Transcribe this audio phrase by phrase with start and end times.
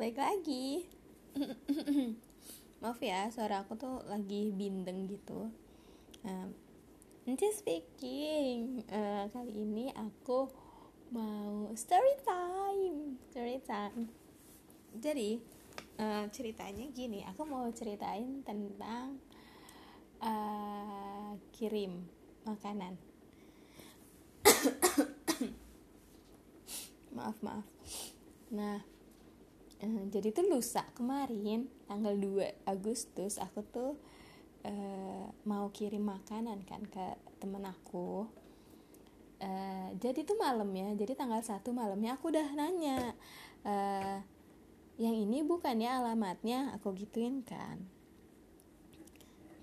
[0.00, 0.88] Baik lagi.
[2.80, 5.52] Maaf ya, suara aku tuh lagi bindeng gitu.
[6.24, 6.56] Um,
[7.52, 10.48] speaking uh, Kali ini aku
[11.12, 14.08] mau story time Story time.
[14.96, 15.36] Jadi
[16.00, 19.20] uh, ceritanya gini Aku mau ceritain tentang
[20.24, 22.08] uh, Kirim
[22.48, 22.96] makanan.
[27.16, 27.68] Maaf maaf.
[28.48, 28.93] Nah
[29.84, 33.92] uh, jadi tuh lusa kemarin tanggal 2 Agustus aku tuh
[34.64, 38.24] uh, mau kirim makanan kan ke temen aku.
[39.44, 43.12] Uh, jadi tuh malam ya jadi tanggal satu malamnya aku udah nanya
[43.66, 44.24] uh,
[44.96, 46.72] yang ini bukan ya alamatnya?
[46.78, 47.82] Aku gituin kan.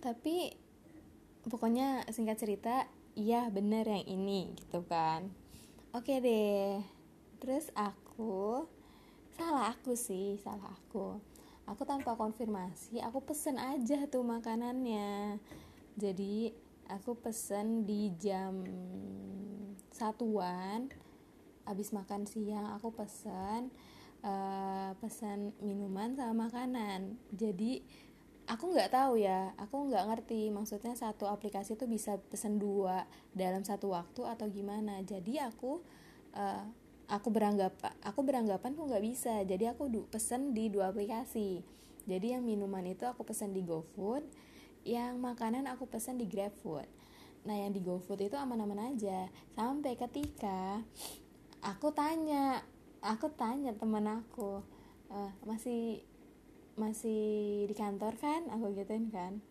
[0.03, 0.53] Tapi
[1.47, 2.85] pokoknya singkat cerita
[3.15, 5.31] iya bener yang ini gitu kan.
[5.95, 6.83] Oke deh.
[7.39, 8.67] Terus aku
[9.35, 11.19] salah aku sih salah aku.
[11.69, 15.39] Aku tanpa konfirmasi aku pesen aja tuh makanannya.
[15.95, 16.51] Jadi
[16.89, 18.65] aku pesen di jam
[19.91, 20.89] satuan
[21.61, 23.69] abis makan siang aku pesen
[24.25, 27.15] uh, pesan minuman sama makanan.
[27.31, 27.85] Jadi
[28.49, 30.49] aku nggak tahu ya aku nggak ngerti.
[30.49, 34.99] Maksudnya satu aplikasi tuh bisa pesen dua dalam satu waktu atau gimana.
[35.05, 35.79] Jadi aku
[36.33, 36.65] uh,
[37.11, 39.43] aku beranggapan aku beranggapan kok nggak bisa.
[39.43, 41.59] Jadi aku pesen di dua aplikasi.
[42.07, 44.23] Jadi yang minuman itu aku pesen di GoFood
[44.87, 46.87] yang makanan aku pesen di GrabFood.
[47.45, 49.29] Nah yang di GoFood itu aman-aman aja.
[49.53, 50.81] Sampai ketika
[51.61, 52.65] aku tanya
[53.03, 54.65] aku tanya temen aku
[55.13, 56.01] e, masih
[56.79, 58.49] masih di kantor kan?
[58.49, 59.43] Aku gituin kan.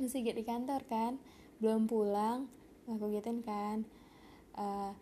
[0.00, 1.20] Masih di kantor kan?
[1.60, 2.48] Belum pulang?
[2.88, 3.84] Aku gituin kan.
[4.52, 4.92] Uh,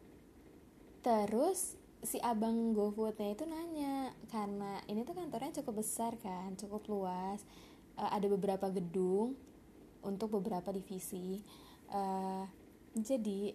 [1.00, 7.44] terus si abang GoFoodnya itu nanya karena ini tuh kantornya cukup besar kan cukup luas
[8.00, 9.36] uh, ada beberapa gedung
[10.00, 11.44] untuk beberapa divisi.
[11.92, 12.48] Uh,
[12.96, 13.52] jadi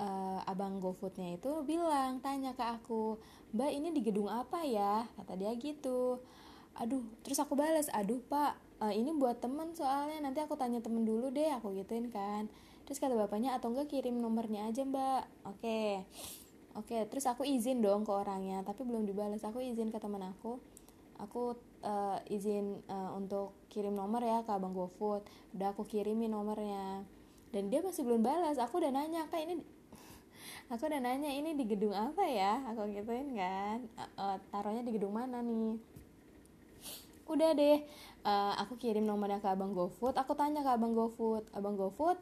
[0.00, 3.20] uh, abang GoFoodnya itu bilang tanya ke aku
[3.52, 5.04] mbak ini di gedung apa ya?
[5.20, 6.24] Kata dia gitu.
[6.78, 11.04] Aduh terus aku balas aduh pak uh, ini buat temen soalnya nanti aku tanya temen
[11.04, 12.48] dulu deh aku gituin kan.
[12.88, 15.28] Terus kata bapaknya atau enggak kirim nomornya aja mbak.
[15.44, 16.08] Oke
[16.76, 20.24] oke okay, terus aku izin dong ke orangnya tapi belum dibalas aku izin ke teman
[20.24, 20.60] aku.
[21.18, 25.26] Aku uh, izin uh, untuk kirim nomor ya ke abang GoFood.
[25.56, 27.02] Udah aku kirimin nomornya.
[27.50, 29.58] Dan dia masih belum balas aku udah nanya kak ini
[30.72, 32.62] aku udah nanya ini di gedung apa ya?
[32.70, 33.82] Aku gituin kan.
[33.98, 35.74] Uh, uh, taruhnya di gedung mana nih?
[37.26, 37.82] Udah deh
[38.22, 40.14] uh, aku kirim nomornya ke abang GoFood.
[40.14, 42.18] Aku tanya ke abang GoFood abang GoFood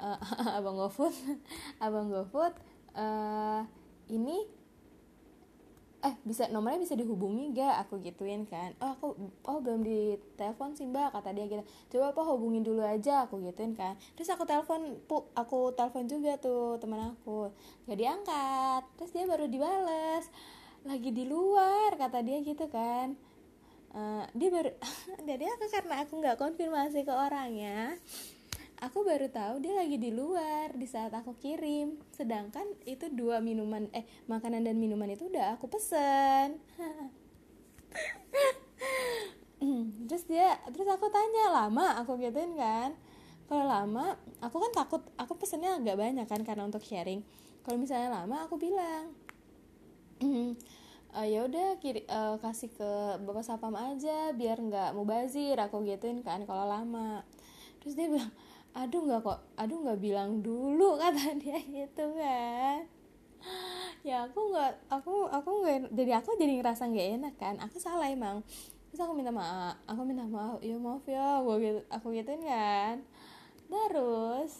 [0.00, 0.18] uh,
[0.58, 1.14] abang GoFood
[1.84, 2.54] abang GoFood
[2.96, 3.62] uh,
[4.10, 4.56] ini
[6.06, 8.76] eh bisa nomornya bisa dihubungi gak aku gituin kan.
[8.78, 9.06] Oh aku
[9.42, 11.64] oh belum di telepon sih mbak kata dia gitu.
[11.96, 13.98] Coba apa hubungin dulu aja aku gituin kan.
[14.14, 17.50] Terus aku telepon pu aku telepon juga tuh teman aku.
[17.90, 18.82] Gak diangkat.
[19.00, 20.30] Terus dia baru dibales.
[20.86, 23.18] Lagi di luar kata dia gitu kan.
[23.96, 24.70] Uh, dia baru
[25.28, 27.96] jadi aku karena aku nggak konfirmasi ke orangnya
[28.80, 31.96] aku baru tahu dia lagi di luar di saat aku kirim.
[32.12, 36.60] Sedangkan itu dua minuman eh makanan dan minuman itu udah aku pesen.
[40.06, 41.96] Terus dia terus aku tanya lama?
[42.04, 42.92] Aku gituin kan.
[43.46, 47.24] Kalau lama aku kan takut aku pesennya agak banyak kan karena untuk sharing.
[47.64, 49.16] Kalau misalnya lama aku bilang
[51.16, 52.90] uh, ya udah uh, kasih ke
[53.24, 57.24] bapak sapam aja biar nggak mubazir aku gituin kan kalau lama.
[57.80, 58.32] Terus dia bilang
[58.76, 62.84] aduh nggak kok aduh nggak bilang dulu kata dia gitu kan.
[64.04, 67.56] Ya aku nggak aku aku nggak jadi aku jadi ngerasa nggak enak kan.
[67.64, 68.44] Aku salah emang.
[68.92, 72.96] Terus aku minta maaf aku minta maaf ya maaf ya aku gitu aku gituin kan.
[73.72, 74.52] Terus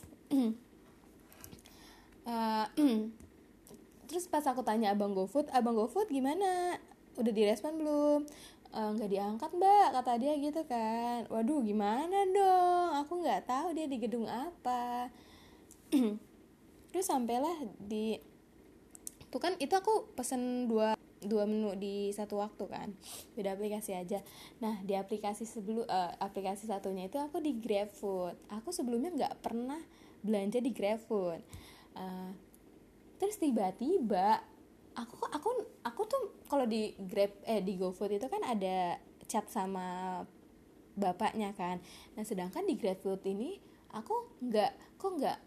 [2.25, 2.66] uh,
[4.09, 6.80] terus pas aku tanya abang GoFood abang GoFood gimana?
[7.21, 8.28] Udah direspon belum
[8.77, 11.25] nggak uh, diangkat mbak kata dia gitu kan.
[11.33, 12.89] Waduh gimana dong?
[13.01, 15.09] Aku nggak tahu dia di gedung apa.
[16.93, 18.21] Terus sampailah di
[19.33, 22.89] tuh kan itu aku pesen dua dua menu di satu waktu kan.
[23.33, 24.21] Beda aplikasi aja.
[24.61, 28.37] Nah di aplikasi sebelum uh, aplikasi satunya itu aku di GrabFood.
[28.61, 29.81] Aku sebelumnya nggak pernah
[30.21, 31.41] belanja di GrabFood.
[31.97, 32.31] Uh,
[33.17, 34.45] terus tiba-tiba
[34.97, 35.48] aku aku
[35.84, 38.97] aku tuh kalau di Grab eh di GoFood itu kan ada
[39.28, 40.21] chat sama
[40.97, 41.78] bapaknya kan.
[42.16, 43.60] Nah sedangkan di GrabFood ini
[43.93, 45.39] aku nggak kok nggak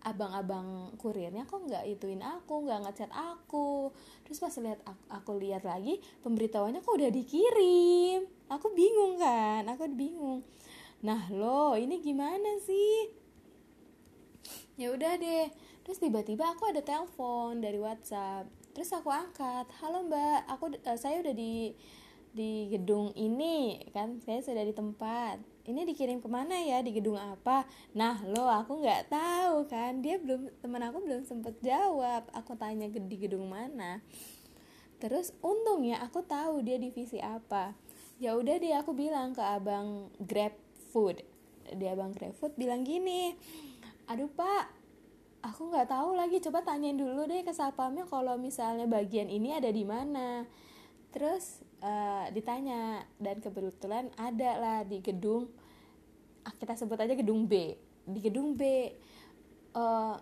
[0.00, 3.94] abang-abang kurirnya kok nggak ituin aku nggak ngechat aku.
[4.26, 8.26] Terus pas lihat aku, aku lihat lagi pemberitahuannya kok udah dikirim.
[8.50, 10.42] Aku bingung kan aku bingung.
[11.06, 13.14] Nah lo ini gimana sih?
[14.80, 15.52] Ya udah deh.
[15.84, 21.18] Terus tiba-tiba aku ada telepon dari WhatsApp terus aku angkat halo mbak aku uh, saya
[21.18, 21.74] udah di
[22.30, 24.22] di gedung ini kan?
[24.22, 25.42] Saya sudah di tempat.
[25.66, 26.78] Ini dikirim ke mana ya?
[26.78, 27.66] Di gedung apa?
[27.90, 29.98] Nah lo aku nggak tahu kan?
[29.98, 32.30] Dia belum teman aku belum sempet jawab.
[32.30, 33.98] Aku tanya di gedung mana.
[35.02, 37.74] Terus untungnya aku tahu dia divisi apa.
[38.22, 40.54] Ya udah deh aku bilang ke abang Grab
[40.94, 41.26] Food.
[41.74, 43.34] Dia abang Grab Food bilang gini
[44.10, 44.79] aduh pak
[45.40, 49.68] aku nggak tahu lagi coba tanyain dulu deh ke sapamnya kalau misalnya bagian ini ada
[49.72, 50.44] di mana.
[51.10, 55.50] Terus uh, ditanya dan kebetulan ada lah di gedung
[56.46, 57.74] ah, kita sebut aja gedung B.
[58.06, 58.92] Di gedung B
[59.74, 60.14] uh,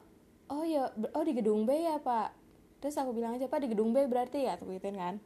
[0.48, 2.32] oh ya oh di gedung B ya pak.
[2.78, 4.56] Terus aku bilang aja pak di gedung B berarti ya?
[4.56, 5.18] Aku gituin kan.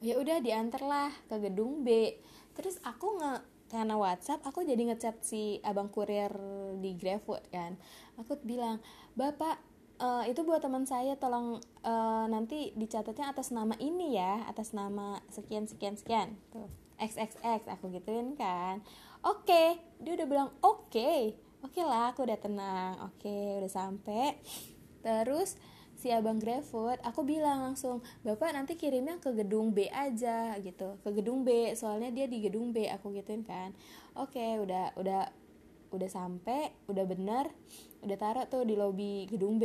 [0.00, 2.14] Ya udah diantarlah ke gedung B.
[2.54, 6.30] Terus aku nge karena WhatsApp aku jadi ngechat si abang kurir
[6.78, 7.74] di GrabFood kan.
[8.22, 8.78] Aku bilang
[9.18, 9.58] bapak
[9.98, 15.18] uh, itu buat teman saya tolong uh, nanti dicatatnya atas nama ini ya atas nama
[15.32, 16.38] sekian sekian sekian.
[16.54, 18.80] Tuh XXX aku gituin kan.
[19.26, 19.46] Oke.
[19.46, 19.68] Okay.
[20.00, 20.88] dia udah bilang oke.
[20.92, 21.34] Okay.
[21.60, 22.92] oke okay lah aku udah tenang.
[23.02, 24.38] Oke okay, udah sampai.
[25.04, 25.58] Terus
[25.96, 31.00] si abang GrabFood aku bilang langsung bapak nanti kirimnya ke gedung B aja gitu.
[31.00, 33.72] Ke gedung B soalnya dia di gedung B aku gituin kan.
[34.12, 35.32] Oke udah udah
[35.90, 37.48] udah sampai udah bener
[38.04, 39.64] udah taruh tuh di lobi gedung B.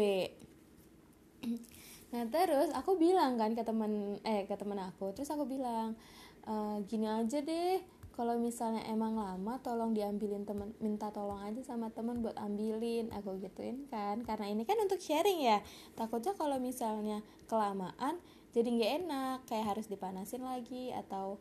[2.11, 5.95] Nah terus aku bilang kan ke temen eh ke temen aku terus aku bilang
[6.43, 7.79] e, gini aja deh
[8.11, 13.07] kalau misalnya emang lama tolong diambilin temen minta tolong aja sama temen buat ambilin.
[13.15, 14.19] Aku gituin kan.
[14.27, 15.63] Karena ini kan untuk sharing ya.
[15.95, 18.19] Takutnya kalau misalnya kelamaan
[18.51, 19.37] jadi nggak enak.
[19.47, 21.39] Kayak harus dipanasin lagi atau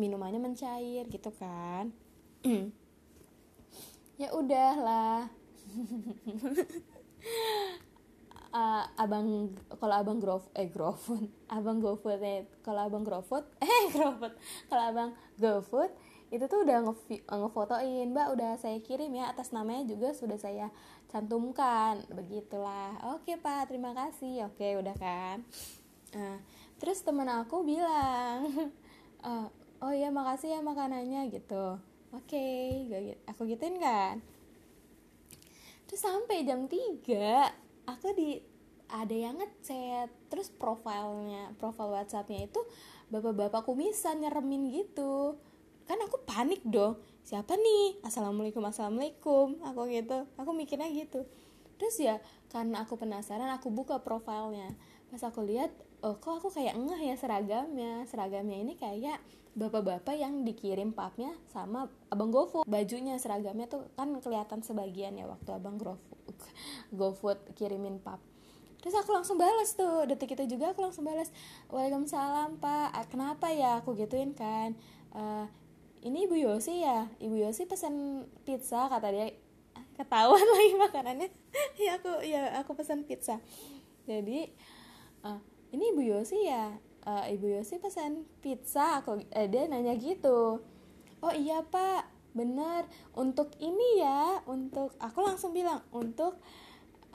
[0.00, 1.92] minumannya mencair gitu kan.
[4.20, 5.32] Ya udahlah
[8.52, 11.26] uh, abang kalau abang grof eh growfood
[11.56, 14.32] abang GoFood eh kalau abang growfood eh growfood
[14.68, 15.10] kalau abang
[15.40, 15.90] GoFood
[16.32, 20.72] itu tuh udah nge ngefotoin mbak udah saya kirim ya atas namanya juga sudah saya
[21.12, 22.96] cantumkan begitulah.
[23.12, 24.48] Oke pak terima kasih.
[24.48, 25.44] Oke udah kan?
[26.16, 26.40] Nah,
[26.80, 28.48] terus temen aku bilang
[29.20, 29.46] uh,
[29.84, 31.76] oh iya makasih ya makanannya gitu.
[32.16, 32.32] Oke
[32.88, 34.24] okay, aku gituin kan?
[35.84, 37.52] Terus sampai jam 3
[37.92, 38.40] aku di
[38.92, 42.60] ada yang ngechat terus profilnya profil WhatsAppnya itu
[43.08, 45.40] bapak-bapak kumisan nyeremin gitu.
[45.88, 47.00] Kan aku panik dong.
[47.24, 48.04] Siapa nih?
[48.04, 49.60] Assalamualaikum assalamualaikum.
[49.64, 50.28] Aku gitu.
[50.36, 51.24] Aku mikirnya gitu.
[51.80, 52.20] Terus ya
[52.52, 54.72] karena aku penasaran aku buka profilnya.
[55.08, 58.02] Pas aku lihat oh kok aku kayak ngeh ya seragamnya?
[58.10, 59.22] Seragamnya ini kayak
[59.52, 65.52] bapak-bapak yang dikirim papnya sama abang GoFood bajunya seragamnya tuh kan kelihatan sebagian ya waktu
[65.52, 66.38] abang GoFood
[66.98, 68.18] GoFood kirimin pap.
[68.82, 71.30] Terus aku langsung balas tuh detik itu juga aku langsung balas
[71.70, 73.06] waalaikumsalam pak.
[73.14, 73.78] Kenapa ya?
[73.78, 74.74] Aku gituin kan
[75.14, 75.46] uh,
[76.02, 77.06] ini ibu Yosi ya?
[77.22, 79.30] Ibu Yosi pesan pizza kata dia.
[79.98, 81.28] Ketahuan lagi makanannya.
[81.78, 83.38] Ya aku ya aku pesan pizza.
[84.08, 84.50] Jadi
[85.22, 85.38] uh,
[85.72, 86.76] ini ibu Yosi ya?
[87.02, 89.00] Uh, ibu Yosi pesan pizza.
[89.00, 90.60] Aku eh, dia nanya gitu.
[91.24, 92.06] Oh iya pak.
[92.36, 92.84] Bener.
[93.16, 96.36] Untuk ini ya untuk aku langsung bilang untuk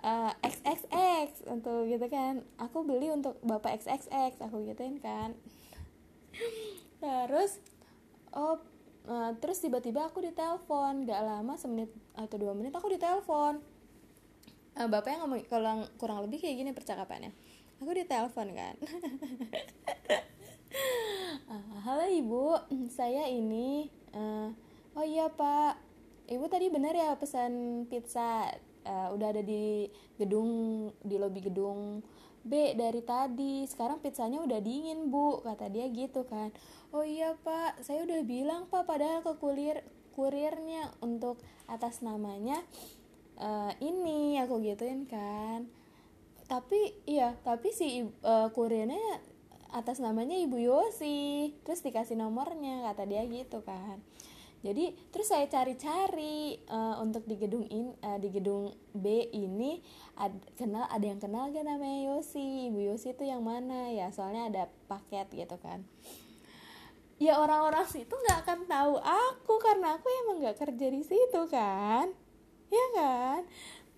[0.02, 2.42] uh, eh, XXX untuk gitu kan.
[2.58, 5.38] Aku beli untuk bapak XXX aku gituin kan.
[6.98, 7.62] Terus
[8.34, 8.58] oh
[9.06, 11.06] uh, terus tiba-tiba aku ditelepon.
[11.06, 13.62] Gak lama semenit atau dua menit aku ditelepon.
[14.78, 17.34] Uh, bapaknya ngomong kalau kurang lebih kayak gini percakapannya
[17.82, 18.76] aku ditelepon kan?
[21.48, 22.58] Uh, halo ibu.
[22.90, 24.50] Saya ini uh,
[24.98, 25.78] oh iya pak.
[26.28, 28.52] Ibu tadi benar ya pesan pizza
[28.84, 29.88] uh, udah ada di
[30.20, 30.50] gedung
[31.00, 32.02] di lobi gedung
[32.44, 33.64] B dari tadi.
[33.70, 36.50] Sekarang pizzanya udah dingin bu kata dia gitu kan.
[36.92, 37.80] Oh iya pak.
[37.86, 39.86] Saya udah bilang pak padahal ke kurir
[40.18, 41.38] kurirnya untuk
[41.70, 42.58] atas namanya
[43.38, 45.70] uh, ini aku gituin kan
[46.48, 49.00] tapi iya tapi si uh, kurirnya
[49.72, 51.52] atas namanya ibu Yosi.
[51.64, 54.00] Terus dikasih nomornya kata dia gitu kan.
[54.66, 59.80] Jadi terus saya cari-cari uh, untuk di gedung in uh, di gedung B ini
[60.18, 62.74] ad, kenal ada yang kenal gak namanya Yosi?
[62.74, 63.94] Ibu Yosi itu yang mana?
[63.94, 65.86] Ya soalnya ada paket gitu kan.
[67.18, 72.10] Ya orang-orang situ nggak akan tahu aku karena aku emang nggak kerja di situ kan.
[72.70, 73.42] Ya kan?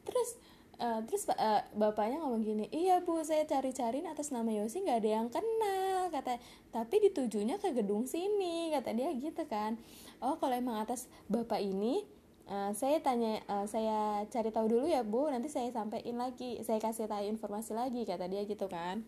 [0.08, 0.40] Terus
[0.80, 5.10] uh, terus uh, bapaknya ngomong gini iya bu saya cari-cariin atas nama Yosi nggak ada
[5.22, 6.40] yang kenal kata
[6.74, 9.78] tapi ditujunya ke gedung sini kata dia gitu kan.
[10.24, 12.04] Oh kalau emang atas bapak ini
[12.50, 16.82] uh, saya tanya uh, saya cari tahu dulu ya bu nanti saya sampaikan lagi saya
[16.82, 19.04] kasih tahu informasi lagi kata dia gitu kan.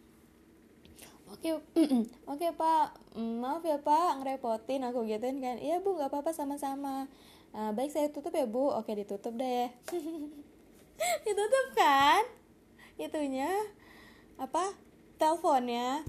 [1.32, 1.56] Oke
[2.32, 2.86] oke pak
[3.16, 5.58] mm, maaf ya pak ngerepotin aku gituin kan.
[5.58, 7.08] Iya bu nggak apa-apa sama-sama.
[7.51, 8.72] Uh, baik saya tutup ya bu.
[8.75, 9.72] Oke ditutup deh
[11.25, 12.24] ditutup kan
[13.01, 13.50] itunya
[14.38, 14.77] apa
[15.17, 16.05] teleponnya.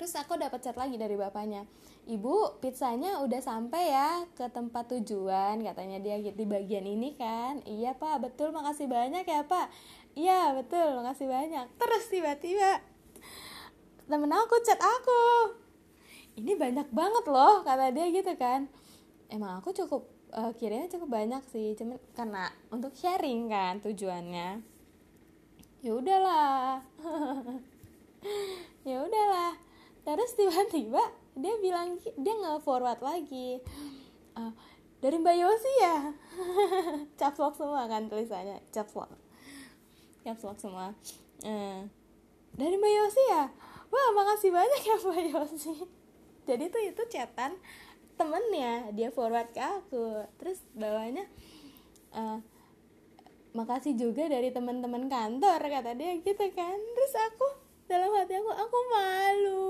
[0.00, 1.68] Terus aku dapat chat lagi dari bapaknya.
[2.08, 7.60] Ibu pizzanya udah sampai ya ke tempat tujuan katanya dia di bagian ini kan.
[7.68, 9.68] Iya pak betul makasih banyak ya pak.
[10.16, 11.66] Iya betul makasih banyak.
[11.76, 12.80] Terus tiba-tiba
[14.08, 15.54] temen aku chat aku.
[16.40, 18.66] Ini banyak banget loh kata dia gitu kan.
[19.28, 24.62] Emang aku cukup uh, kiranya cukup banyak sih cuman karena untuk sharing kan tujuannya.
[25.80, 26.84] Ya udahlah.
[28.80, 29.56] Ya udahlah.
[30.04, 31.00] Terus tiba-tiba
[31.36, 33.60] dia bilang dia nge forward lagi.
[34.36, 34.52] Uh,
[35.00, 36.12] dari Mbak Yosi ya?
[37.20, 39.08] Caps lock semua kan tulisannya caps lock.
[40.24, 40.92] Caps lock semua.
[41.40, 41.88] Uh,
[42.56, 43.44] dari Mbak Yosi ya?
[43.88, 45.74] Wah makasih banyak ya Mbak Yosi.
[46.48, 47.56] Jadi tuh itu chatan
[48.20, 50.28] temennya dia forward ke aku.
[50.36, 51.24] Terus bawahnya
[52.12, 52.44] uh,
[53.56, 56.76] makasih juga dari teman-teman kantor kata dia gitu kan.
[56.76, 57.46] Terus aku
[57.88, 59.66] dalam hati aku aku malu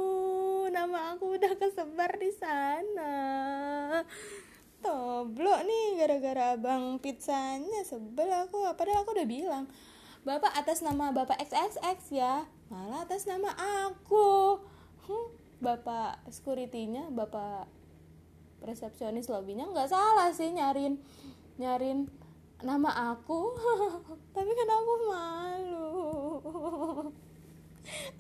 [0.75, 3.15] nama aku udah kesebar di sana.
[4.81, 8.67] Toblok nih gara-gara abang pizzanya sebel aku.
[8.75, 9.65] Padahal aku udah bilang
[10.27, 13.55] bapak atas nama bapak XXX ya malah atas nama
[13.87, 14.59] aku.
[15.07, 15.27] Hmm,
[15.61, 17.80] bapak securitynya bapak
[18.65, 21.01] resepsionis lobbynya nggak salah sih nyarin
[21.61, 22.09] nyarin
[22.61, 23.57] nama aku.
[24.37, 25.89] Tapi kan aku malu.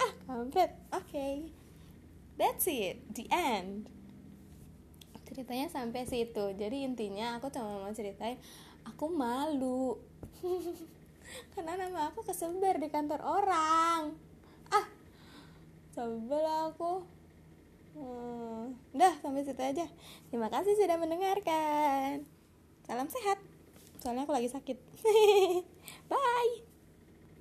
[0.01, 0.73] Ah kampret.
[0.91, 1.13] Oke.
[1.13, 1.35] Okay.
[2.41, 3.05] that's it.
[3.13, 3.87] The end.
[5.29, 6.57] Ceritanya sampai situ.
[6.57, 8.41] Jadi intinya aku cuma mau ceritain
[8.83, 10.01] aku malu.
[11.55, 14.17] Karena nama aku kesebar di kantor orang.
[14.73, 14.89] Ah
[15.93, 16.43] sebel
[16.73, 17.05] aku
[17.95, 19.87] Hmm, udah sampai situ aja.
[20.31, 22.27] Terima kasih sudah mendengarkan.
[22.87, 23.39] Salam sehat.
[24.01, 24.79] Soalnya aku lagi sakit.
[26.11, 26.70] Bye.